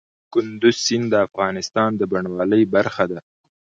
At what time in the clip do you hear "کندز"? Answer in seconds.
0.33-0.75